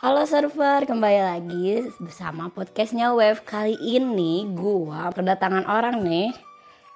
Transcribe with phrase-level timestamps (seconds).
[0.00, 1.64] Halo server, kembali lagi
[2.00, 3.44] bersama podcastnya Wave.
[3.44, 6.32] Kali ini gua kedatangan orang nih.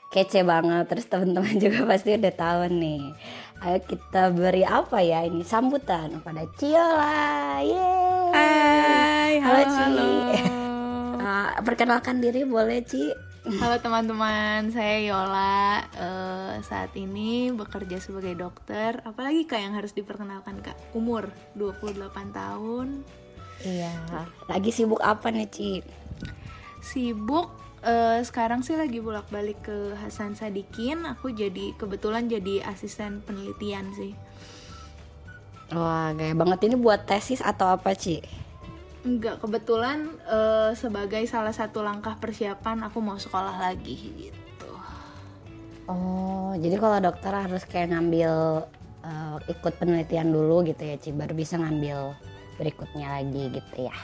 [0.08, 3.02] Kece banget, terus teman-teman juga pasti udah tahu nih.
[3.60, 5.44] Ayo kita beri apa ya ini?
[5.44, 7.60] Sambutan pada Ciola.
[7.60, 8.32] Yeay.
[8.32, 9.80] Hai, Halo, halo, Ci.
[9.82, 10.08] halo.
[11.24, 13.08] Ah, Perkenalkan diri boleh Ci
[13.44, 15.84] Halo teman-teman, saya Yola.
[15.92, 19.04] Eh, saat ini bekerja sebagai dokter.
[19.04, 20.72] Apalagi kak yang harus diperkenalkan kak?
[20.96, 23.04] Umur 28 tahun.
[23.60, 23.92] Iya,
[24.48, 25.72] lagi sibuk apa nih Ci?
[26.80, 27.52] Sibuk.
[27.84, 31.04] eh, sekarang sih lagi bolak-balik ke Hasan Sadikin.
[31.04, 34.16] Aku jadi kebetulan jadi asisten penelitian sih.
[35.68, 38.24] Wah gaya banget ini buat tesis atau apa Ci?
[39.04, 44.72] Enggak, kebetulan eh, sebagai salah satu langkah persiapan aku mau sekolah lagi gitu.
[45.84, 48.64] Oh, jadi kalau dokter harus kayak ngambil
[49.04, 52.16] eh, ikut penelitian dulu gitu ya, Ci, baru bisa ngambil
[52.56, 53.96] berikutnya lagi gitu ya.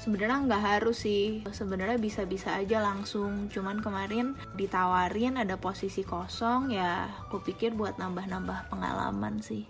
[0.00, 3.52] Sebenarnya nggak harus sih, sebenarnya bisa-bisa aja langsung.
[3.52, 9.68] Cuman kemarin ditawarin ada posisi kosong, ya aku pikir buat nambah-nambah pengalaman sih.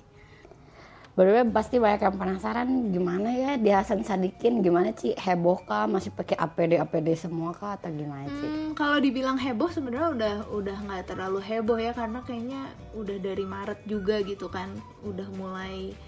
[1.19, 5.19] Baru pasti banyak yang penasaran gimana ya di Hasan Sadikin gimana Ci?
[5.19, 5.91] Heboh kah?
[5.91, 7.75] Masih pakai APD APD semua kah?
[7.75, 8.47] Atau gimana Ci?
[8.47, 12.63] Hmm, kalau dibilang heboh sebenarnya udah udah nggak terlalu heboh ya karena kayaknya
[12.95, 14.71] udah dari Maret juga gitu kan,
[15.03, 15.99] udah mulai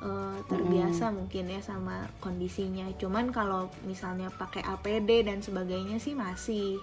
[0.00, 2.88] eh, terbiasa mungkin ya sama kondisinya.
[2.96, 6.80] Cuman kalau misalnya pakai APD dan sebagainya sih masih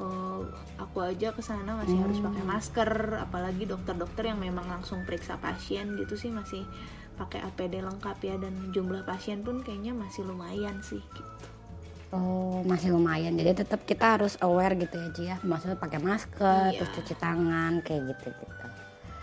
[0.00, 0.42] eh,
[0.80, 5.94] aku aja ke sana masih harus pakai masker, apalagi dokter-dokter yang memang langsung periksa pasien
[5.96, 6.64] gitu sih masih
[7.16, 11.32] pakai APD lengkap ya dan jumlah pasien pun kayaknya masih lumayan sih gitu.
[12.12, 13.32] Oh, masih lumayan.
[13.40, 15.36] Jadi tetap kita harus aware gitu ya, Ci ya.
[15.40, 16.84] Maksudnya pakai masker, Iya.
[16.84, 18.66] terus cuci tangan kayak gitu-gitu.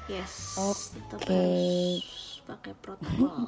[0.09, 1.21] Yes, Oke.
[1.21, 3.45] harus pakai protokol.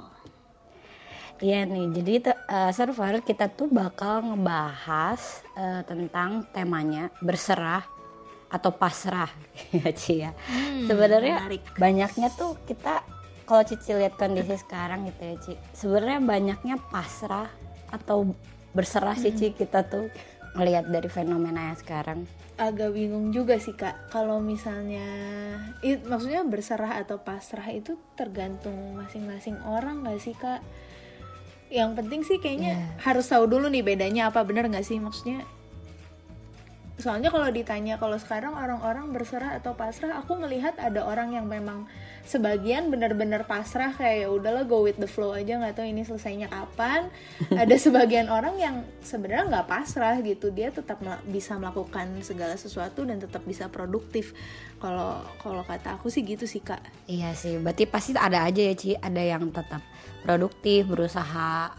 [1.42, 7.82] Iya nih, jadi eh, server kita tuh bakal ngebahas eh, tentang temanya berserah
[8.46, 9.32] atau pasrah
[9.82, 10.38] ya Ci ya.
[10.86, 11.66] Sebenarnya menarik.
[11.82, 13.02] banyaknya tuh kita
[13.50, 15.54] kalau Cici lihat kondisi sekarang gitu ya Ci.
[15.74, 17.50] Sebenarnya banyaknya pasrah
[17.90, 18.38] atau
[18.78, 20.14] berserah sih Ci kita tuh
[20.54, 22.20] ngelihat dari fenomena yang sekarang.
[22.62, 25.02] agak bingung juga sih kak kalau misalnya
[25.82, 30.62] it, maksudnya berserah atau pasrah itu tergantung masing-masing orang nggak sih kak
[31.72, 35.00] yang penting sih kayaknya harus tahu dulu nih bedanya apa bener nggak sih?
[35.00, 35.48] Maksudnya
[37.02, 41.90] soalnya kalau ditanya kalau sekarang orang-orang berserah atau pasrah aku melihat ada orang yang memang
[42.30, 46.52] sebagian benar-benar pasrah kayak ya udahlah go with the flow aja nggak tahu ini selesainya
[46.52, 47.10] kapan.
[47.62, 53.18] Ada sebagian orang yang sebenarnya nggak pasrah gitu dia tetap bisa melakukan segala sesuatu dan
[53.18, 54.38] tetap bisa produktif.
[54.78, 56.84] Kalau kalau kata aku sih gitu sih kak.
[57.10, 59.82] Iya sih, berarti pasti ada aja ya Ci, ada yang tetap
[60.22, 61.74] produktif, berusaha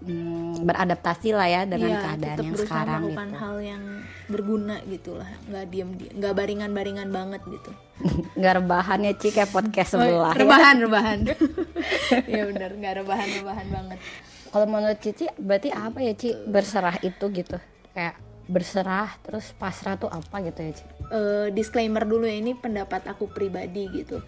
[0.00, 3.38] mm, beradaptasi lah ya dengan Iya, keadaan yang sekarang melakukan gitu.
[3.38, 3.82] hal yang
[4.26, 7.70] berguna gitu lah nggak diem nggak baringan baringan banget gitu
[8.38, 10.30] Nggak rebahan ya Ci kayak podcast sebelah.
[10.30, 10.38] ya.
[10.38, 11.18] rebahan rebahan
[12.28, 13.98] ya benar nggak rebahan rebahan banget
[14.46, 17.56] Kalau menurut Cici berarti apa ya Ci berserah itu gitu?
[17.90, 20.84] Kayak berserah terus pasrah tuh apa gitu ya Ci?
[21.06, 24.20] Eh, disclaimer dulu ya ini pendapat aku pribadi gitu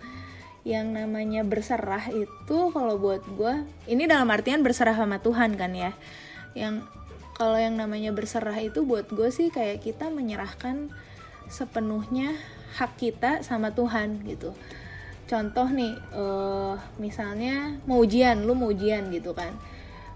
[0.69, 5.97] yang namanya berserah itu kalau buat gue ini dalam artian berserah sama Tuhan kan ya.
[6.53, 6.85] Yang
[7.33, 10.93] kalau yang namanya berserah itu buat gue sih kayak kita menyerahkan
[11.49, 12.37] sepenuhnya
[12.77, 14.53] hak kita sama Tuhan gitu.
[15.25, 19.57] Contoh nih eh, misalnya mau ujian lu mau ujian gitu kan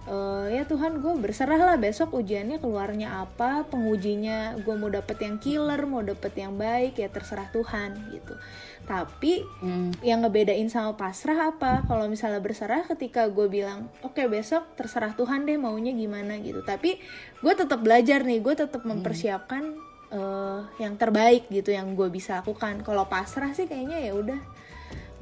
[0.02, 5.38] Eh, ya Tuhan gue berserah lah besok ujiannya keluarnya apa pengujinya gue mau dapet yang
[5.38, 8.34] killer mau dapet yang baik ya terserah Tuhan gitu.
[8.82, 9.94] Tapi Hmm.
[10.02, 11.86] yang ngebedain sama pasrah apa?
[11.86, 16.66] Kalau misalnya berserah ketika gue bilang oke besok terserah Tuhan deh maunya gimana gitu.
[16.66, 16.98] Tapi
[17.38, 19.70] gue tetap belajar nih gue tetap mempersiapkan
[20.10, 22.82] eh, yang terbaik gitu yang gue bisa lakukan.
[22.82, 24.40] Kalau pasrah sih kayaknya ya udah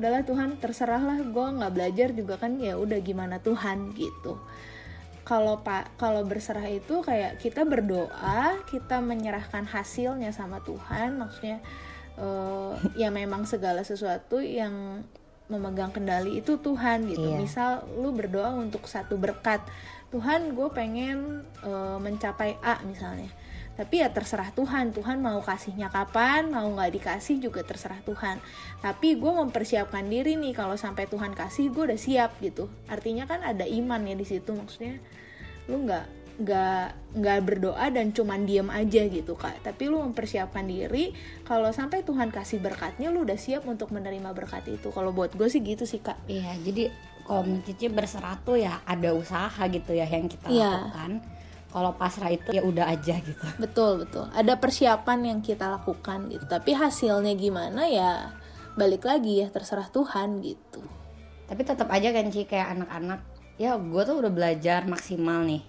[0.01, 4.41] udahlah Tuhan terserah lah gue nggak belajar juga kan ya udah gimana Tuhan gitu.
[5.29, 11.61] Kalau pak kalau berserah itu kayak kita berdoa kita menyerahkan hasilnya sama Tuhan maksudnya
[12.17, 15.05] eh, ya memang segala sesuatu yang
[15.53, 17.37] memegang kendali itu Tuhan gitu.
[17.37, 17.37] Iya.
[17.37, 17.71] misal
[18.01, 19.61] lu berdoa untuk satu berkat
[20.09, 23.29] Tuhan gue pengen eh, mencapai A misalnya
[23.81, 24.93] tapi ya terserah Tuhan.
[24.93, 28.37] Tuhan mau kasihnya kapan mau nggak dikasih juga terserah Tuhan.
[28.85, 32.69] Tapi gue mempersiapkan diri nih kalau sampai Tuhan kasih gue udah siap gitu.
[32.93, 34.53] Artinya kan ada iman ya di situ.
[34.53, 35.01] Maksudnya
[35.73, 36.85] lu nggak nggak
[37.21, 39.65] nggak berdoa dan cuman diem aja gitu kak.
[39.65, 41.17] Tapi lu mempersiapkan diri
[41.49, 44.93] kalau sampai Tuhan kasih berkatnya lu udah siap untuk menerima berkat itu.
[44.93, 46.21] Kalau buat gue sih gitu sih kak.
[46.29, 46.93] Iya, jadi
[47.25, 47.49] kalau
[47.97, 50.69] berserah tuh ya ada usaha gitu ya yang kita Iya.
[50.69, 51.40] lakukan
[51.71, 53.47] kalau pasrah itu ya udah aja gitu.
[53.63, 54.27] Betul, betul.
[54.35, 56.45] Ada persiapan yang kita lakukan gitu.
[56.51, 58.35] Tapi hasilnya gimana ya
[58.75, 60.83] balik lagi ya terserah Tuhan gitu.
[61.51, 63.27] tapi tetap aja kan Ci kayak anak-anak.
[63.59, 65.67] Ya gue tuh udah belajar maksimal nih.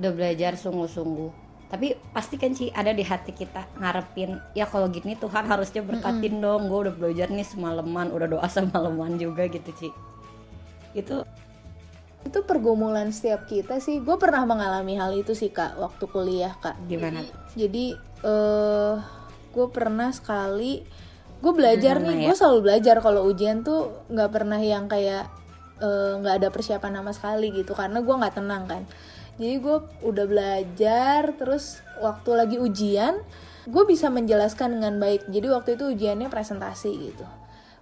[0.00, 1.28] Udah belajar sungguh-sungguh.
[1.68, 6.40] Tapi pasti kan Ci ada di hati kita ngarepin ya kalau gini Tuhan harusnya berkatin
[6.40, 6.72] dong.
[6.72, 9.88] Gue udah belajar nih semalaman udah doa semalaman juga gitu Ci.
[10.96, 11.28] Itu
[12.22, 13.98] Itu pergumulan setiap kita sih.
[14.00, 16.78] Gue pernah mengalami hal itu sih kak waktu kuliah kak.
[16.86, 17.22] gimana
[17.58, 18.94] Jadi eh
[19.52, 20.80] gue pernah sekali
[21.42, 22.26] gue belajar Gimana nih, ya?
[22.30, 25.26] gue selalu belajar kalau ujian tuh nggak pernah yang kayak
[25.82, 28.82] eh, nggak ada persiapan sama sekali gitu karena gue nggak tenang kan.
[29.36, 29.76] Jadi gue
[30.06, 33.18] udah belajar terus waktu lagi ujian
[33.66, 35.26] gue bisa menjelaskan dengan baik.
[35.30, 37.26] Jadi waktu itu ujiannya presentasi gitu.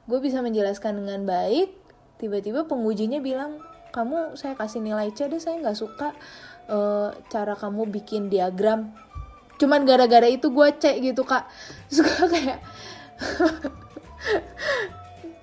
[0.08, 1.76] Gue bisa menjelaskan dengan baik.
[2.20, 3.60] Tiba-tiba pengujinya bilang
[3.90, 6.14] kamu saya kasih nilai C deh saya nggak suka
[6.70, 8.90] eh, cara kamu bikin diagram.
[9.60, 11.44] Cuman gara-gara itu gue cek gitu kak.
[11.94, 12.64] Gue kayak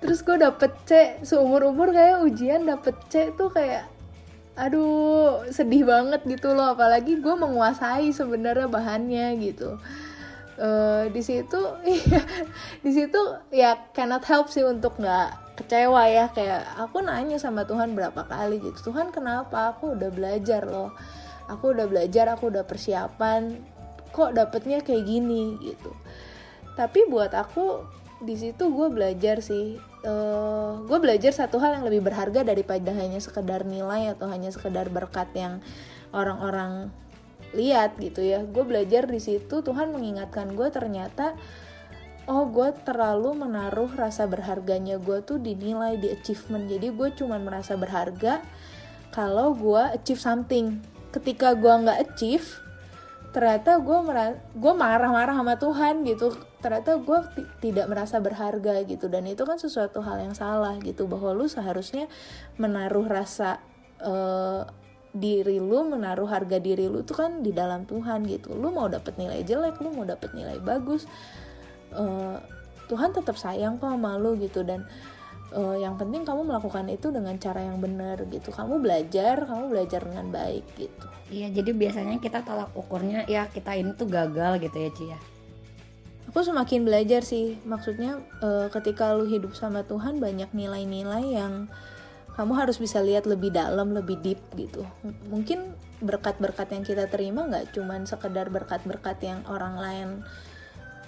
[0.02, 0.90] terus gue dapet C.
[1.22, 3.86] Seumur umur kayak ujian dapet C tuh kayak
[4.58, 6.74] aduh sedih banget gitu loh.
[6.74, 9.78] Apalagi gue menguasai sebenarnya bahannya gitu.
[10.58, 12.22] Eh, di situ iya,
[12.82, 13.20] di situ
[13.54, 18.62] ya cannot help sih untuk nggak kecewa ya kayak aku nanya sama Tuhan berapa kali
[18.62, 19.74] gitu Tuhan kenapa?
[19.74, 20.94] Aku udah belajar loh.
[21.50, 23.58] Aku udah belajar aku udah persiapan.
[24.14, 25.58] Kok dapetnya kayak gini?
[25.58, 25.90] gitu.
[26.78, 27.82] Tapi buat aku
[28.22, 33.18] di situ gue belajar sih Eh, gue belajar satu hal yang lebih berharga daripada hanya
[33.18, 35.58] sekedar nilai atau hanya sekedar berkat yang
[36.14, 36.94] orang-orang
[37.50, 38.46] lihat gitu ya.
[38.46, 41.34] Gue belajar di situ Tuhan mengingatkan gue ternyata
[42.28, 46.68] oh gue terlalu menaruh rasa berharganya gue tuh dinilai di achievement.
[46.68, 48.44] Jadi gue cuman merasa berharga
[49.10, 50.84] kalau gue achieve something.
[51.08, 52.46] Ketika gue nggak achieve
[53.32, 53.98] ternyata gue
[54.56, 56.36] gue marah-marah sama Tuhan gitu.
[56.60, 59.08] Ternyata gue ti- tidak merasa berharga gitu.
[59.08, 62.12] Dan itu kan sesuatu hal yang salah gitu bahwa lu seharusnya
[62.60, 63.56] menaruh rasa
[64.04, 64.68] eh,
[65.16, 68.52] diri lu menaruh harga diri lu tuh kan di dalam Tuhan gitu.
[68.52, 71.08] Lu mau dapet nilai jelek lu mau dapet nilai bagus
[71.92, 72.36] eh,
[72.88, 74.64] Tuhan tetap sayang kok sama lu gitu.
[74.64, 74.88] Dan
[75.52, 78.48] eh, yang penting kamu melakukan itu dengan cara yang benar gitu.
[78.52, 81.06] Kamu belajar kamu belajar dengan baik gitu.
[81.28, 85.20] Iya, jadi biasanya kita tolak ukurnya ya kita ini tuh gagal gitu ya Ci ya.
[86.28, 87.60] aku semakin belajar sih.
[87.64, 91.68] Maksudnya eh, ketika lu hidup sama Tuhan banyak nilai-nilai yang
[92.38, 94.86] kamu harus bisa lihat lebih dalam lebih deep gitu.
[95.02, 100.08] M- mungkin berkat-berkat yang kita terima nggak cuman sekedar berkat-berkat yang orang lain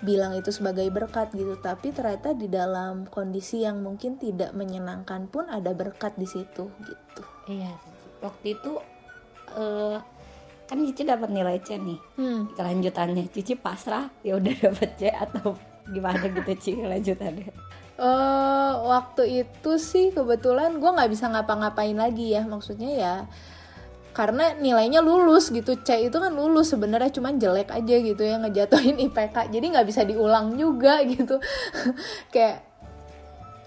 [0.00, 5.44] bilang itu sebagai berkat gitu tapi ternyata di dalam kondisi yang mungkin tidak menyenangkan pun
[5.47, 8.06] ada berkat di situ gitu Iya, Cici.
[8.20, 8.73] waktu itu
[9.52, 9.99] eh
[10.64, 11.99] kan Cici dapat nilai C nih.
[12.17, 12.55] hmm.
[12.55, 17.50] Kelanjutannya Cici pasrah ya udah dapat C atau gimana gitu Ci kelanjutannya.
[18.00, 23.14] Eh, waktu itu sih kebetulan gue nggak bisa ngapa-ngapain lagi ya maksudnya ya
[24.10, 25.78] karena nilainya lulus gitu.
[25.78, 30.02] C itu kan lulus sebenarnya cuman jelek aja gitu ya ngejatuhin IPK jadi nggak bisa
[30.02, 31.38] diulang juga gitu.
[32.34, 32.66] Kayak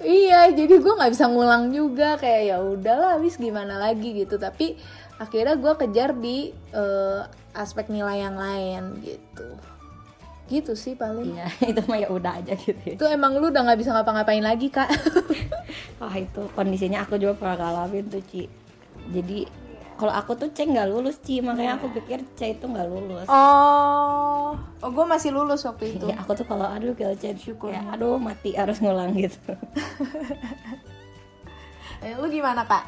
[0.03, 2.19] iya jadi gue nggak bisa ngulang juga.
[2.19, 4.11] Kayak ya udahlah habis gimana lagi?
[4.13, 4.35] gitu.
[4.35, 4.75] Tapi
[5.17, 7.21] akhirnya gue kejar di eh,
[7.55, 9.47] aspek nilai yang lain gitu.
[10.51, 11.39] Gitu sih paling.
[11.39, 12.93] Iya, itu mah ya udah aja gitu ya.
[12.99, 14.91] itu emang lu udah nggak bisa ngapa-ngapain lagi kak.
[16.03, 18.51] Wah itu kondisinya aku juga pernah ngalamin tuh Ci.
[19.07, 19.62] Jadi
[19.93, 23.27] kalau aku tuh C nggak lulus Ci, makanya aku pikir C itu nggak lulus.
[23.27, 27.81] oh oh gue masih lulus waktu itu Ya, aku tuh kalau aduh kalau C Syukurnya.
[27.81, 29.39] ya, aduh mati harus ngulang gitu.
[31.99, 32.83] Eh, lu gimana kak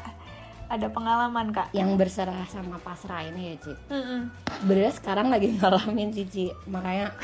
[0.66, 3.72] ada pengalaman kak Yang berserah sama pasrah ini ya Ci.
[3.88, 4.20] Mm-mm.
[4.60, 7.16] Sebenarnya sekarang lagi ngalamin sih Ci, makanya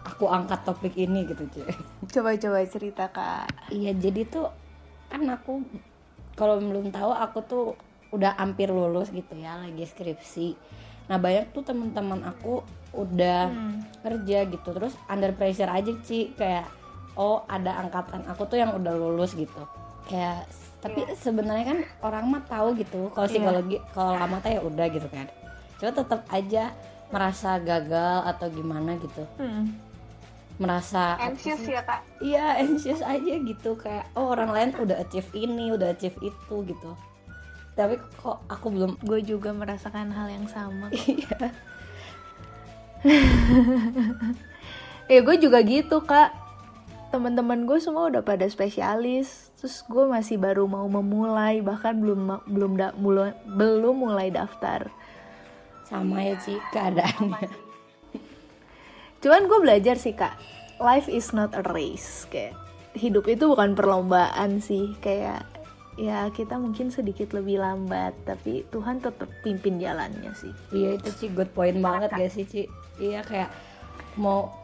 [0.00, 1.62] aku angkat topik ini gitu Ci.
[2.08, 4.46] coba-coba cerita kak Iya jadi tuh
[5.06, 5.58] kan aku
[6.32, 7.66] kalau belum tahu aku tuh
[8.10, 10.54] udah hampir lulus gitu ya lagi skripsi.
[11.06, 13.82] Nah banyak tuh teman-teman aku udah Hmm.
[14.00, 14.68] kerja gitu.
[14.68, 16.66] Terus under pressure aja sih kayak
[17.14, 19.62] oh ada angkatan aku tuh yang udah lulus gitu.
[20.06, 20.46] Kayak
[20.80, 23.34] tapi sebenarnya kan orang mah tahu gitu kalau Iya.
[23.36, 25.26] psikologi kalau lama tuh ya udah gitu kan.
[25.76, 26.74] Cuma tetap aja
[27.08, 29.22] merasa gagal atau gimana gitu.
[29.36, 29.70] Hmm.
[30.60, 32.04] merasa anxious ya kak?
[32.20, 33.70] Iya anxious aja gitu.
[33.74, 36.90] Kayak oh orang lain udah achieve ini udah achieve itu gitu
[37.80, 41.48] tapi kok aku belum gue juga merasakan hal yang sama iya.
[45.10, 46.30] Ya gue juga gitu kak.
[47.10, 49.50] Teman-teman gue semua udah pada spesialis.
[49.58, 54.86] Terus gue masih baru mau memulai bahkan belum belum da, mulai, belum mulai daftar.
[55.90, 57.50] Sama ya sih keadaannya.
[59.18, 60.38] Cuman gue belajar sih kak.
[60.78, 62.54] Life is not a race kayak
[62.94, 64.94] hidup itu bukan perlombaan sih.
[65.02, 65.42] Kayak
[65.98, 70.52] ya kita mungkin sedikit lebih lambat tapi Tuhan tetap pimpin jalannya sih.
[70.70, 72.62] Iya itu sih good point banget gak sih Ci?
[73.02, 73.50] Iya kayak
[74.20, 74.54] mau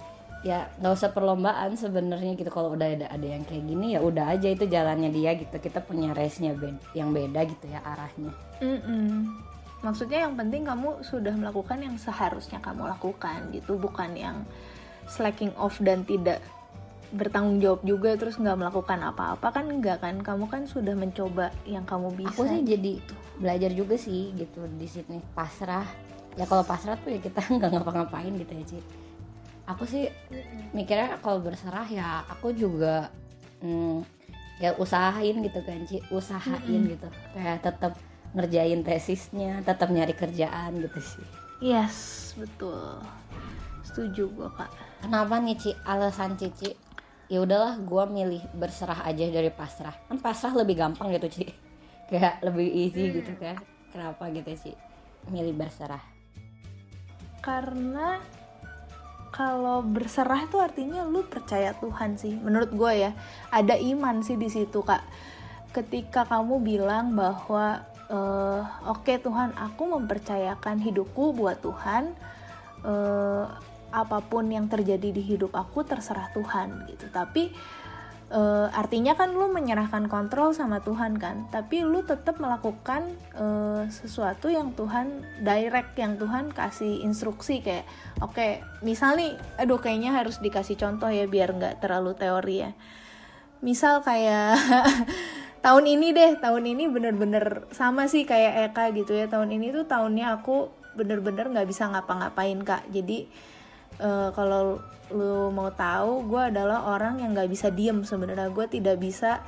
[0.46, 2.50] ya nggak usah perlombaan sebenarnya gitu.
[2.52, 5.56] Kalau udah ada ada yang kayak gini ya udah aja itu jalannya dia gitu.
[5.58, 8.32] Kita punya race nya be yang beda gitu ya arahnya.
[8.62, 9.12] Mm -mm.
[9.84, 13.76] maksudnya yang penting kamu sudah melakukan yang seharusnya kamu lakukan gitu.
[13.76, 14.46] Bukan yang
[15.06, 16.42] slacking off dan tidak
[17.14, 20.18] bertanggung jawab juga terus nggak melakukan apa-apa kan enggak kan?
[20.18, 22.34] Kamu kan sudah mencoba yang kamu bisa.
[22.34, 22.92] aku sih jadi
[23.38, 25.18] belajar juga sih gitu di sini.
[25.34, 25.86] Pasrah.
[26.34, 28.78] Ya kalau pasrah tuh ya kita nggak ngapa-ngapain gitu ya Ci.
[29.66, 30.06] Aku sih
[30.70, 33.10] mikirnya kalau berserah ya aku juga
[33.62, 34.06] hmm,
[34.62, 36.02] ya usahain gitu kan Ci.
[36.10, 36.92] Usahain mm -hmm.
[36.96, 37.08] gitu.
[37.34, 37.92] Kayak tetap
[38.36, 41.26] ngerjain tesisnya tetap nyari kerjaan gitu sih.
[41.62, 43.00] Yes betul.
[43.86, 44.68] Setuju gue kak.
[45.00, 45.70] Kenapa nih Ci?
[45.88, 46.85] Alasan Cici
[47.26, 49.94] ya udahlah gue milih berserah aja dari pasrah.
[50.06, 51.44] Kan pasrah lebih gampang gitu Ci.
[52.10, 53.58] Kayak lebih easy gitu kan.
[53.90, 54.72] Kenapa gitu Ci?
[55.30, 56.02] Milih berserah.
[57.42, 58.18] Karena
[59.34, 63.10] kalau berserah itu artinya lu percaya Tuhan sih menurut gue ya.
[63.50, 65.02] Ada iman sih di situ kak.
[65.74, 72.14] Ketika kamu bilang bahwa uh, oke okay, Tuhan aku mempercayakan hidupku buat Tuhan
[72.86, 73.44] uh,
[73.90, 77.06] apa pun yang terjadi di hidup aku terserah Tuhan gitu.
[77.10, 77.52] Tapi
[78.30, 81.46] uh, artinya kan lu menyerahkan kontrol sama Tuhan kan?
[81.50, 87.86] Tapi lu tetap melakukan uh, sesuatu yang Tuhan direct yang Tuhan kasih instruksi kayak
[88.22, 89.18] oke okay, misal
[89.60, 92.70] aduh kayaknya harus dikasih contoh ya biar nggak terlalu teori ya.
[93.62, 94.58] Misal kayak
[95.64, 99.30] tahun ini deh tahun ini bener-bener sama sih kayak Eka gitu ya.
[99.30, 102.88] Tahun ini tuh tahunnya aku bener-bener nggak -bener bisa ngapa-ngapain kak.
[102.92, 103.28] Jadi
[104.00, 104.80] uh, kalau
[105.14, 108.50] lu mau tahu gue adalah orang yang nggak bisa diem sebenarnya.
[108.50, 109.38] Gue tidak bisa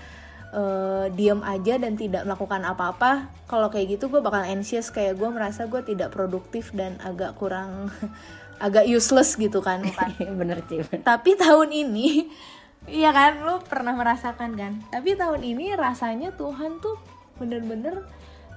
[0.54, 3.32] uh, diem aja dan tidak melakukan apa-apa.
[3.50, 4.94] Kalau kayak gitu gue bakal anxious.
[4.94, 7.90] Kayak gue merasa gue tidak produktif dan agak kurang
[8.66, 9.82] agak useless gitu kan.
[10.40, 12.30] Bener sih tapi tahun ini
[13.02, 14.72] iya kan lu pernah merasakan kan?
[14.94, 16.96] Tapi tahun ini rasanya Tuhan tuh
[17.38, 18.06] bener-bener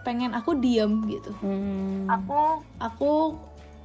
[0.01, 1.29] pengen aku diem gitu.
[1.45, 2.09] Hmm.
[2.09, 3.37] aku aku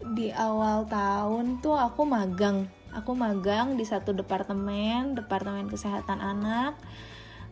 [0.02, 2.68] di awal tahun tuh aku magang.
[2.92, 6.76] Aku magang di satu departemen departemen kesehatan anak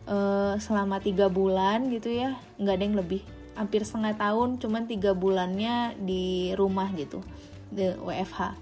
[0.09, 2.37] uh, selama tiga bulan gitu ya.
[2.57, 3.21] Nggak ada yang lebih.
[3.55, 7.23] Hampir setengah tahun cuman tiga bulannya di rumah gitu
[7.71, 8.53] di WFH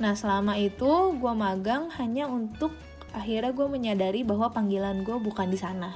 [0.00, 2.74] nah selama itu gue magang hanya untuk
[3.12, 5.92] akhirnya gue menyadari bahwa panggilan gue bukan di sana.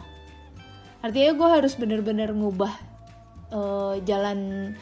[1.00, 2.74] Artinya gue harus bener-bener ngubah
[3.50, 4.72] uh, jalan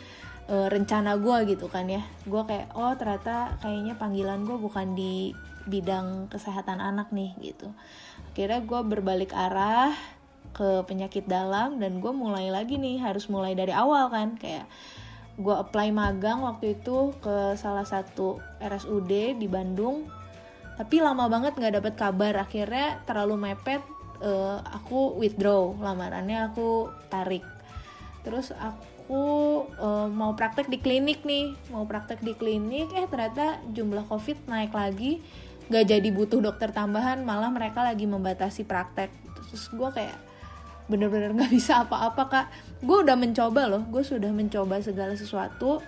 [0.48, 2.02] uh, rencana gue gitu kan ya.
[2.28, 5.32] Gue kayak oh ternyata kayaknya panggilan gue bukan di
[5.64, 7.72] bidang kesehatan anak nih gitu.
[8.32, 9.92] Akhirnya gue berbalik arah
[10.54, 14.36] ke penyakit dalam dan gue mulai lagi nih harus mulai dari awal kan.
[14.36, 14.68] Kayak
[15.34, 20.06] gue apply magang waktu itu ke salah satu RSUD di Bandung
[20.74, 22.34] tapi lama banget nggak dapet kabar.
[22.42, 23.82] Akhirnya terlalu mepet
[24.22, 27.46] uh, aku withdraw lamarannya aku tarik.
[28.26, 31.52] Terus aku aku uh, mau praktek di klinik nih.
[31.68, 35.20] Mau praktek di klinik eh ternyata jumlah covid naik lagi.
[35.68, 39.12] Gak jadi butuh dokter tambahan malah mereka lagi membatasi praktek.
[39.37, 40.16] Terus gue kayak
[40.88, 42.46] bener-bener gak bisa apa-apa kak.
[42.80, 45.84] Gue udah mencoba loh gue sudah mencoba segala sesuatu.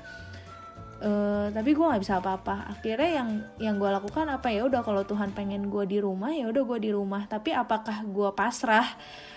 [0.97, 2.73] Uh, tapi gue nggak bisa apa-apa.
[2.73, 3.29] Akhirnya yang
[3.61, 4.65] yang gue lakukan apa ya?
[4.65, 7.25] Udah kalau Tuhan pengen gue di rumah ya udah gue di rumah.
[7.25, 8.85] Tapi apakah gue pasrah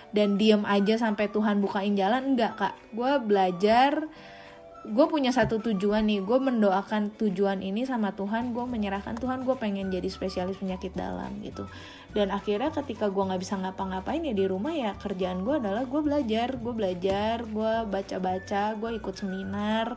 [0.10, 2.74] dan diem aja sampai Tuhan bukain jalan enggak kak.
[2.94, 4.10] Gue belajar
[4.80, 6.25] gue punya satu tujuan nih.
[6.25, 11.38] Gue mendoakan tujuan ini sama Tuhan gue menyerahkan Tuhan gue pengen jadi spesialis penyakit dalam
[11.46, 11.70] gitu.
[12.16, 16.01] Dan akhirnya ketika gue nggak bisa ngapa-ngapain ya di rumah ya kerjaan gue adalah gue
[16.01, 19.94] belajar gue belajar gue baca-baca gue ikut seminar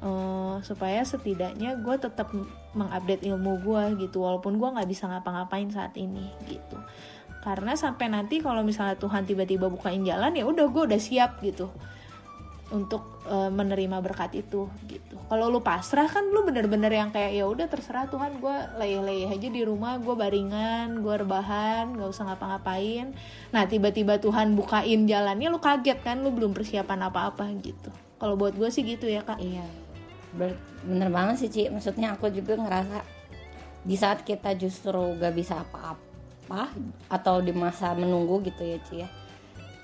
[0.00, 2.32] uh, supaya setidaknya gue tetap
[2.72, 4.24] mengupdate ilmu gue gitu.
[4.24, 6.80] Walaupun gue nggak bisa ngapa-ngapain saat ini gitu
[7.44, 11.68] karena sampai nanti kalau misalnya Tuhan tiba-tiba bukain jalan ya udah gue udah siap gitu
[12.72, 15.16] untuk uh, menerima berkat itu gitu.
[15.28, 19.48] Kalau lu pasrah kan lu bener-bener yang kayak ya udah terserah Tuhan gue leyeh-leyeh aja
[19.52, 23.12] di rumah gue baringan gue rebahan gak usah ngapa-ngapain.
[23.52, 27.92] Nah tiba-tiba Tuhan bukain jalannya lu kaget kan lu belum persiapan apa-apa gitu.
[28.16, 29.36] Kalau buat gue sih gitu ya kak.
[29.38, 29.68] Iya.
[30.88, 31.62] Bener banget sih Ci.
[31.68, 33.04] Maksudnya aku juga ngerasa
[33.84, 36.03] di saat kita justru gak bisa apa-apa
[36.44, 36.68] apa
[37.08, 39.08] atau di masa menunggu gitu ya Ci ya.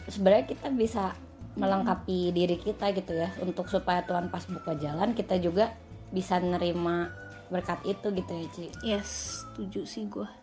[0.07, 1.17] Sebenarnya kita bisa
[1.57, 5.75] melengkapi diri kita gitu ya untuk supaya Tuhan pas buka jalan kita juga
[6.13, 7.11] bisa nerima
[7.49, 8.67] berkat itu gitu ya Ci.
[8.85, 9.09] Yes
[9.49, 10.41] setuju sih gue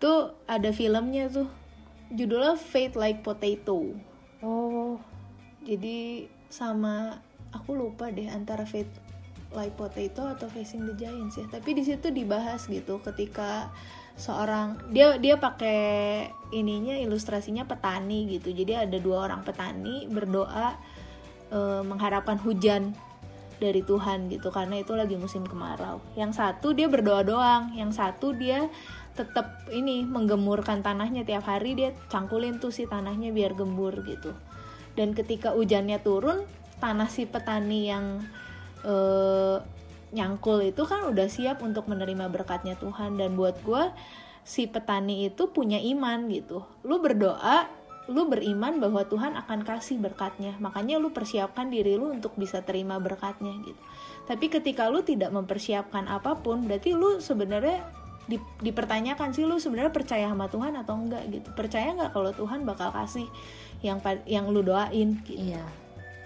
[0.00, 1.46] tuh ada filmnya tuh.
[2.10, 3.94] Judulnya Fate Like Potato.
[4.42, 4.98] Oh.
[5.62, 7.20] Jadi sama
[7.54, 8.90] aku lupa deh antara Fate
[9.54, 11.46] Like Potato atau Facing the Giants ya.
[11.46, 13.70] Tapi di situ dibahas gitu ketika
[14.20, 18.52] seorang dia dia pakai ininya ilustrasinya petani gitu.
[18.52, 20.76] Jadi ada dua orang petani berdoa
[21.48, 22.92] e, mengharapkan hujan
[23.56, 26.04] dari Tuhan gitu karena itu lagi musim kemarau.
[26.20, 28.68] Yang satu dia berdoa doang yang satu dia
[29.16, 31.24] tetap ini menggemurkan tanahnya.
[31.24, 34.36] Tiap hari dia cangkulin tuh si tanahnya biar gembur gitu.
[35.00, 36.44] Dan ketika hujannya turun
[36.76, 38.20] tanah si petani yang
[38.84, 38.94] e,
[40.10, 43.18] nyangkul itu kan udah siap untuk menerima berkatnya Tuhan.
[43.18, 43.90] Dan buat gue
[44.42, 46.66] si petani itu punya iman gitu.
[46.86, 50.58] Lu berdoa lu beriman bahwa Tuhan akan kasih berkatnya.
[50.58, 53.78] Makanya lu persiapkan diri lu untuk bisa terima berkatnya gitu.
[54.26, 57.86] Tapi ketika lu tidak mempersiapkan apa pun berarti lu sebenarnya
[58.26, 61.48] di, dipertanyakan sih lu sebenarnya percaya sama Tuhan atau enggak gitu.
[61.54, 63.26] Percaya nggak kalau Tuhan bakal kasih
[63.82, 65.54] yang yang lu doain gitu?
[65.54, 65.62] Iya.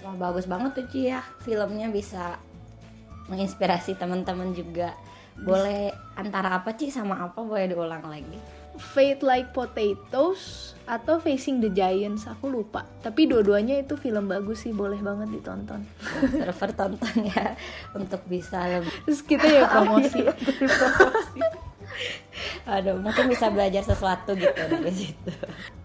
[0.04, 1.20] Wah bagus banget tuh Ci ya.
[1.44, 2.36] Filmnya bisa
[3.28, 4.92] menginspirasi teman-teman juga.
[5.34, 8.38] Boleh antara apa sih sama apa boleh diulang lagi?
[8.74, 12.82] Fate Like Potatoes atau Facing the Giants aku lupa.
[13.02, 15.86] Tapi dua-duanya itu film bagus sih boleh banget ditonton.
[16.34, 17.54] Server tonton ya
[17.94, 20.26] untuk bisa lebih terus kita ya promosi.
[22.64, 25.30] aduh mungkin bisa belajar sesuatu gitu dari situ.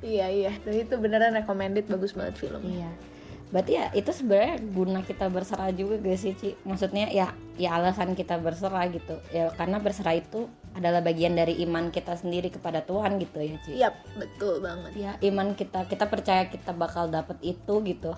[0.01, 0.51] Iya iya.
[0.65, 2.89] Itu beneran recommended bagus banget film iya
[3.49, 6.53] berarti ya itu sebenarnya guna kita berserah juga gak sih Ci?
[6.61, 9.19] maksudnya ya ya alasan kita berserah gitu.
[9.33, 13.71] Ya karena berserah itu adalah bagian dari iman kita sendiri kepada Tuhan gitu ya Ci.
[13.75, 14.91] Yap, betul banget.
[14.95, 18.13] Ya iman kita kita percaya kita bakal dapet itu gitu.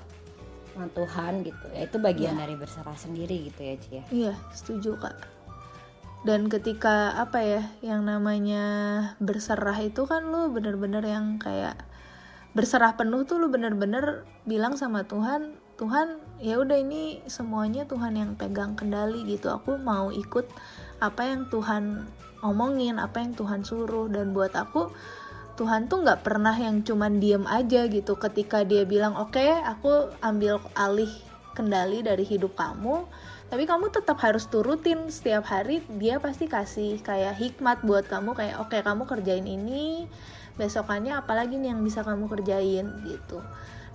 [0.75, 1.65] Sama Tuhan gitu.
[1.73, 2.45] Ya itu bagian ya.
[2.45, 4.03] dari berserah sendiri gitu ya Ci ya.
[4.11, 5.15] Iya setuju kak.
[6.21, 8.63] Dan ketika apa ya yang namanya
[9.17, 11.81] berserah itu kan lu bener-bener yang kayak
[12.51, 18.37] berserah penuh tuh lu bener-bener bilang sama Tuhan Tuhan ya udah ini semuanya Tuhan yang
[18.37, 19.49] pegang kendali gitu.
[19.49, 20.45] Aku mau ikut
[21.01, 22.05] apa yang Tuhan
[22.45, 24.05] omongin apa yang Tuhan suruh.
[24.05, 24.93] Dan buat aku
[25.57, 30.13] Tuhan tuh nggak pernah yang cuman diem aja gitu ketika dia bilang oke okay, aku
[30.21, 31.09] ambil alih
[31.57, 33.09] kendali dari hidup kamu
[33.51, 38.63] tapi kamu tetap harus turutin setiap hari dia pasti kasih kayak hikmat buat kamu kayak
[38.63, 40.07] oke okay, kamu kerjain ini
[40.59, 42.87] besokannya apalagi nih yang bisa kamu kerjain?
[43.05, 43.39] Gitu.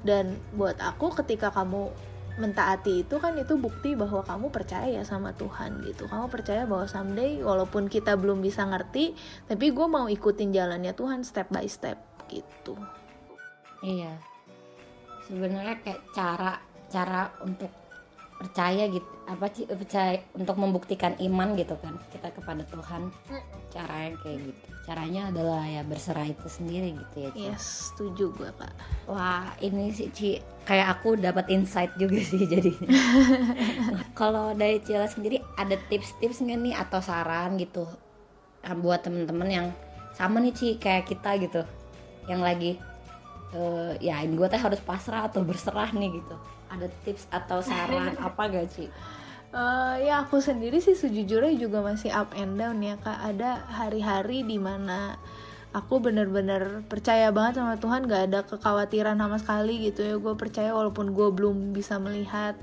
[0.03, 1.91] Dan buat aku ketika kamu
[2.37, 6.05] mentaati itu kan itu bukti bahwa kamu percaya sama Tuhan gitu.
[6.05, 9.17] Kamu percaya bahwa someday walaupun kita belum bisa ngerti
[9.49, 11.97] tapi gue mau ikutin jalannya Tuhan step by step
[12.29, 12.77] gitu.
[13.81, 14.21] Iya.
[15.25, 17.73] Sebenarnya kayak cara cara untuk
[18.37, 23.11] percaya gitu apa sih percaya untuk membuktikan iman gitu kan kita kepada Tuhan.
[23.73, 24.67] Caranya kayak gitu.
[24.87, 27.43] Caranya adalah ya berserah itu sendiri gitu ya Ci.
[27.51, 28.71] yes setuju gue kak
[29.11, 32.87] wah ini sih Ci kayak aku dapat insight juga sih jadinya.
[34.15, 37.83] Kalau dari Cila sendiri ada tips-tips nggak nih atau saran gitu
[38.63, 39.67] ah, buat temen-temen yang
[40.15, 41.63] sama nih Ci kayak kita gitu
[42.31, 42.79] yang lagi
[43.55, 46.37] uh, ya ini gue teh harus pasrah atau berserah nih gitu.
[46.73, 48.89] Ada tips atau saran apa gak sih?
[49.55, 53.19] Uh, ya aku sendiri sih sejujurnya juga masih up and down ya kak.
[53.23, 55.15] Ada hari-hari di mana
[55.71, 60.15] aku bener-bener percaya banget sama Tuhan gak ada kekhawatiran sama sekali gitu ya.
[60.19, 62.59] Gue percaya walaupun gue belum bisa melihat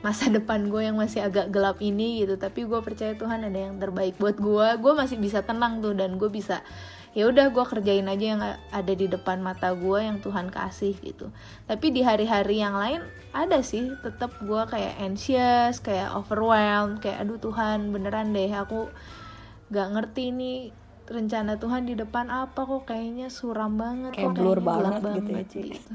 [0.00, 3.76] masa depan gue yang masih agak gelap ini gitu tapi gue percaya Tuhan ada yang
[3.76, 6.64] terbaik buat gue gue masih bisa tenang tuh dan gue bisa
[7.10, 11.34] ya udah gue kerjain aja yang ada di depan mata gue yang Tuhan kasih gitu.
[11.66, 13.02] Tapi di hari-hari yang lain
[13.34, 18.90] ada sih tetap gue kayak anxious kayak overwhelmed kayak aduh Tuhan beneran deh aku
[19.70, 20.58] gak ngerti nih
[21.10, 25.30] rencana Tuhan di depan apa kok kayaknya suram banget kayak kok blur banget, banget gitu
[25.34, 25.42] ya
[25.74, 25.92] gitu.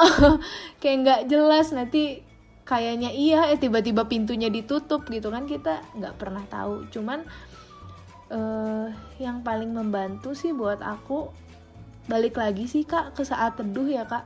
[0.80, 2.24] kayak nggak jelas nanti
[2.64, 6.88] kayaknya iya eh tiba-tiba pintunya ditutup gitu kan kita nggak pernah tahu.
[6.88, 7.24] Cuman
[8.32, 8.88] uh,
[9.20, 11.28] yang paling membantu sih buat aku
[12.08, 14.24] balik lagi sih kak ke saat teduh ya kak.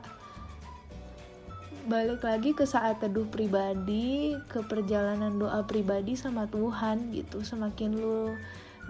[1.83, 7.43] Balik lagi ke saat teduh pribadi ke perjalanan doa pribadi sama Tuhan gitu.
[7.43, 8.39] Semakin lu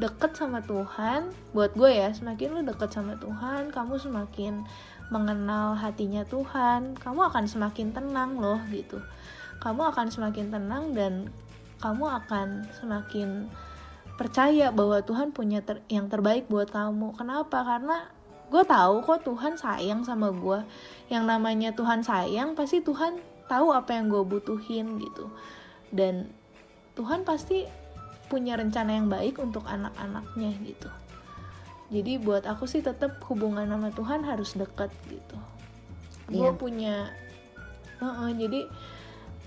[0.01, 4.65] deket sama Tuhan buat gue ya semakin lu deket sama Tuhan kamu semakin
[5.13, 9.01] mengenal hatinya Tuhan kamu akan semakin tenang loh gitu.
[9.61, 11.29] Kamu akan semakin tenang dan
[11.81, 13.53] kamu akan semakin
[14.21, 17.17] percaya bahwa Tuhan punya ter yang terbaik buat kamu.
[17.17, 17.65] Kenapa?
[17.65, 18.09] Karena
[18.53, 20.61] gue tahu kok Tuhan sayang sama gue
[21.09, 23.17] yang namanya Tuhan sayang pasti Tuhan
[23.49, 25.33] tahu apa yang gue butuhin gitu
[25.89, 26.29] dan
[26.93, 27.65] Tuhan pasti
[28.29, 30.93] punya rencana yang baik untuk anak-anaknya gitu
[31.89, 35.37] jadi buat aku sih tetap hubungan sama Tuhan harus deket gitu
[36.29, 36.61] gue Iya.
[36.61, 36.97] punya
[38.03, 38.61] Heeh, jadi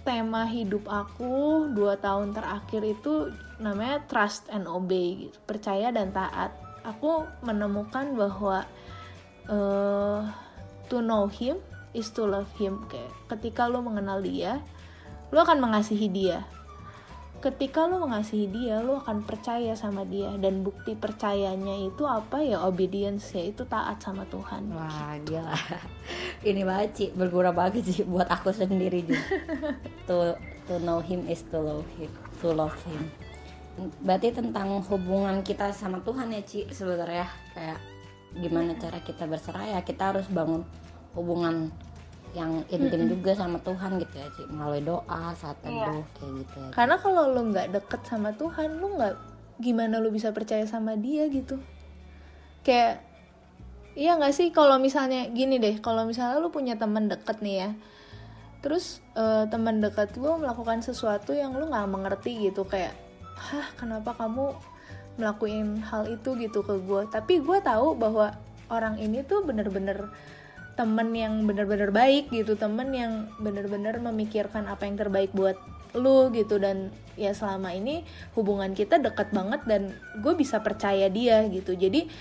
[0.07, 5.37] tema hidup aku dua tahun terakhir itu namanya trust and obey gitu.
[5.47, 6.51] Percaya dan taat.
[6.85, 8.67] Aku menemukan bahwa
[9.49, 10.21] eh
[10.89, 11.57] to know him
[11.95, 12.85] is to love him.
[12.91, 14.61] Kayak ketika lo mengenal dia
[15.31, 16.45] lo akan mengasihi dia.
[17.41, 20.29] Ketika lo mengasihi dia lo akan percaya sama dia.
[20.37, 22.41] Dan bukti percayanya itu apa?
[22.41, 24.69] Ya obedience ya itu taat sama Tuhan.
[24.73, 25.55] Wah gila.
[26.49, 27.05] Ini banget Ci.
[27.13, 29.25] Berguna banget sih buat aku sendiri juga
[30.09, 30.37] to,
[30.69, 32.11] to know him is to love him.
[32.43, 33.09] To love him
[34.03, 37.27] Berarti tentang hubungan kita sama Tuhan ya Ci sebenarnya.
[37.51, 37.79] Kayak
[38.35, 40.67] gimana cara kita berserah ya Kita harus bangun
[41.15, 41.71] hubungan
[42.35, 44.43] yang intim juga sama Tuhan gitu ya Ci.
[44.51, 46.75] Melalui doa, saat teduh kayak gitu ya Ci.
[46.75, 49.13] Karena kalau lo nggak deket sama Tuhan, lo nggak
[49.63, 51.55] gimana lo bisa percaya sama Dia gitu.
[52.67, 53.07] Kayak
[53.95, 54.51] iya nggak sih?
[54.51, 57.69] Kalau misalnya gini deh, kalau misalnya lo punya teman deket nih ya,
[58.59, 62.91] terus eh, teman dekat lo melakukan sesuatu yang lo nggak mengerti gitu kayak,
[63.35, 64.55] hah kenapa kamu
[65.15, 67.07] melakukan hal itu gitu ke gue?
[67.07, 68.35] Tapi gue tahu bahwa
[68.67, 70.11] orang ini tuh bener-bener
[70.75, 75.55] temen yang bener-bener baik gitu temen yang bener-bener memikirkan apa yang terbaik buat
[75.95, 76.59] lu gitu.
[76.59, 78.03] Dan ya selama ini
[78.35, 81.71] hubungan kita deket banget dan gue bisa percaya dia gitu.
[81.75, 82.11] Jadi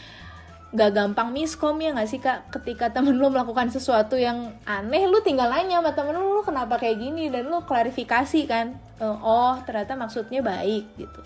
[0.75, 2.51] gak gampang miskom ya gak sih kak?
[2.55, 6.79] Ketika temen lu melakukan sesuatu yang aneh lu tinggal nanya sama temen lu lu kenapa
[6.79, 7.27] kayak gini?
[7.31, 11.21] Dan lu klarifikasi kan Eh, oh ternyata maksudnya baik gitu.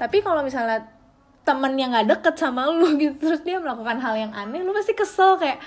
[0.00, 0.88] Tapi kalau misalnya
[1.44, 4.96] temen yang gak deket sama lu gitu terus dia melakukan hal yang aneh lu pasti
[4.96, 5.60] kesel kayak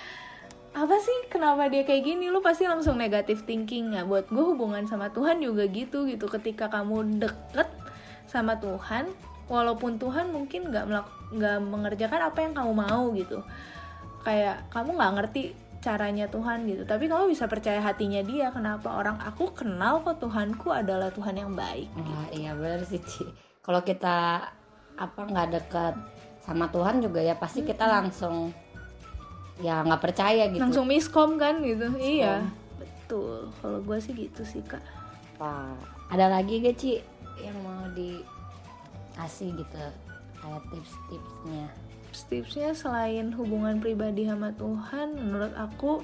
[0.70, 1.30] apa sih?
[1.34, 2.30] Kenapa dia kayak gini?
[2.30, 6.30] Lu pasti langsung negatif thinking ya buat gue hubungan sama Tuhan juga gitu gitu.
[6.30, 7.70] Ketika kamu deket
[8.30, 9.10] sama Tuhan
[9.50, 10.86] walaupun Tuhan mungkin nggak
[11.34, 13.42] nggak mengerjakan apa yang kamu mau gitu.
[14.22, 15.44] Kayak kamu nggak ngerti
[15.80, 16.84] caranya Tuhan gitu.
[16.84, 21.56] Tapi kamu bisa percaya hatinya dia kenapa orang aku kenal kok Tuhanku adalah Tuhan yang
[21.56, 23.24] baik Wah iya bener sih Ci.
[23.64, 24.44] Kalau kita
[25.00, 25.96] apa nggak dekat
[26.44, 28.52] sama Tuhan juga ya pasti kita langsung
[29.60, 30.60] ya nggak percaya gitu.
[30.64, 31.88] Langsung miskom kan gitu.
[31.96, 32.44] Iya.
[32.80, 33.52] Betul.
[33.64, 34.84] Kalau gue sih gitu sih kak.
[35.40, 35.72] Wah,
[36.12, 37.00] ada lagi gak Ci
[37.40, 39.80] yang mau dikasih gitu
[40.40, 41.68] kayak tips-tipsnya
[42.12, 46.02] tipsnya selain hubungan pribadi sama Tuhan menurut aku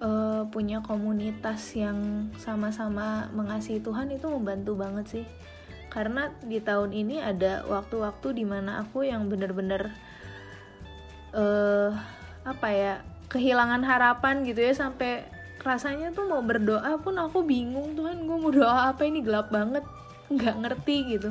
[0.00, 5.26] eh, punya komunitas yang sama-sama mengasihi Tuhan itu membantu banget sih.
[5.88, 9.92] Karena di tahun ini ada waktu-waktu di mana aku yang bener-bener
[11.28, 11.92] eh
[12.48, 15.28] apa ya kehilangan harapan gitu ya sampai
[15.60, 19.20] rasanya tuh mau berdoa pun aku bingung Tuhan gue mau doa apa ini?
[19.20, 19.84] Gelap banget
[20.32, 21.30] nggak ngerti gitu.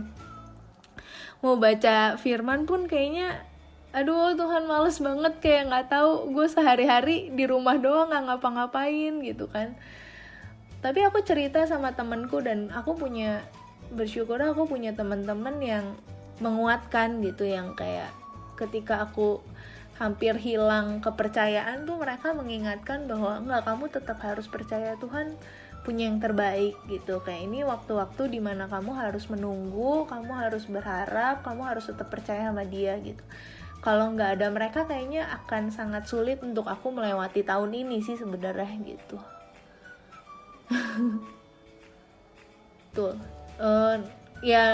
[1.41, 3.45] Mau baca firman pun kayaknya
[3.95, 9.47] aduh Tuhan males banget kayak nggak tahu gue sehari-hari di rumah doang nggak ngapa-ngapain gitu
[9.47, 9.79] kan.
[10.83, 13.41] Tapi aku cerita sama temenku dan aku punya
[13.91, 15.85] bersyukur aku punya teman-teman yang
[16.43, 18.11] menguatkan gitu yang kayak
[18.59, 19.41] ketika aku
[19.97, 25.33] hampir hilang kepercayaan tuh mereka mengingatkan bahwa enggak kamu tetap harus percaya Tuhan
[25.81, 27.23] punya yang terbaik gitu.
[27.25, 32.51] Kayak ini waktu-waktu di mana kamu harus menunggu kamu harus berharap kamu harus tetap percaya
[32.51, 33.23] sama dia gitu
[33.81, 38.73] kalau nggak ada mereka kayaknya akan sangat sulit untuk aku melewati tahun ini sih sebenarnya
[38.83, 39.17] gitu.
[42.97, 43.95] Tuh Eh,
[44.45, 44.65] ya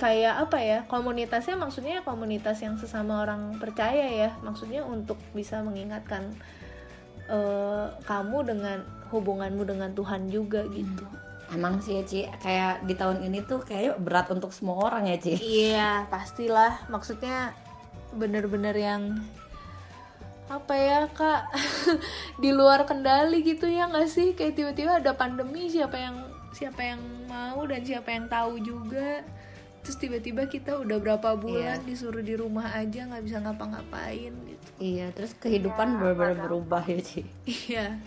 [0.00, 4.30] kayak apa ya komunitasnya maksudnya komunitas yang sesama orang percaya ya.
[4.40, 6.32] Maksudnya untuk bisa mengingatkan
[7.28, 8.78] eh, kamu dengan
[9.12, 11.04] hubunganmu dengan Tuhan juga gitu.
[11.52, 15.20] Emang sih ya Ci kayak di tahun ini tuh kayak berat untuk semua orang ya
[15.20, 15.36] Ci.
[15.36, 16.88] Iya, pastilah.
[16.88, 17.52] Maksudnya
[18.16, 19.02] bener-bener yang
[20.52, 21.48] apa ya kak?
[22.42, 24.36] Di luar kendali gitu ya nggak sih?
[24.36, 26.16] Kayak tiba-tiba ada pandemi siapa yang
[26.52, 29.24] siapa yang mau dan siapa yang tahu juga.
[29.82, 34.66] Terus tiba-tiba kita udah berapa bulan disuruh di rumah aja nggak bisa ngapa-ngapain gitu.
[34.78, 37.26] Iya terus kehidupan benar-benar berubah ya Ci.
[37.48, 37.98] Iya.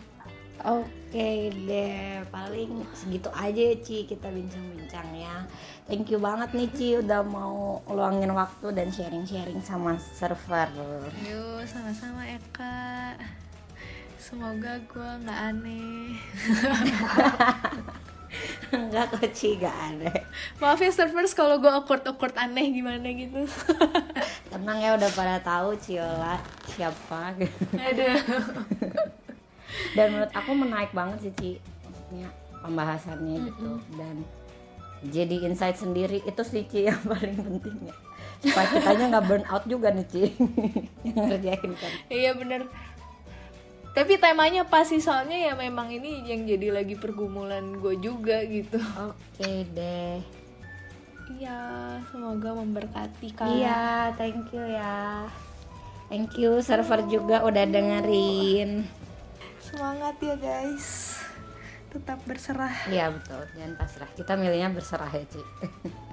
[0.63, 5.43] Oke deh, paling segitu aja ya Ci kita bincang-bincang ya.
[5.85, 10.65] Thank you banget nih Ci udah mau luangin waktu dan sharing-sharing sama server.
[11.21, 13.13] yuk sama-sama Eka.
[14.17, 16.09] Semoga gue nggak aneh.
[18.73, 20.11] Enggak kok Ci gak ada
[20.57, 23.45] maaf ya servers kalau gue awkward awkward aneh gimana gitu.
[24.51, 27.37] Tenang ya udah pada tahu Ciola siapa.
[27.77, 28.17] Aduh.
[29.95, 31.51] dan menurut aku menaik banget sih Ci
[31.85, 32.27] maksudnya
[32.65, 33.69] pembahasannya gitu.
[33.95, 34.25] Dan
[35.09, 37.95] jadi insight sendiri itu sih Ci yang paling penting ya
[38.45, 40.23] supaya kitanya nggak burn out juga nih Ci
[41.05, 41.91] yang ngerjain kan.
[42.11, 42.61] Iya bener.
[43.95, 48.75] Tapi temanya pas sih soalnya ya memang ini yang jadi lagi pergumulan gue juga gitu.
[48.99, 50.19] Oke deh.
[51.39, 51.59] Iya
[52.11, 53.47] semoga memberkati kak.
[53.55, 55.25] Iya thank you ya.
[56.11, 58.85] Thank you server juga udah dengerin.
[59.63, 61.24] Semangat ya guys
[61.95, 62.75] tetap berserah.
[62.91, 63.41] Iya betul.
[63.55, 64.09] Jangan pasrah.
[64.11, 65.41] Kita milihnya berserah ya Ci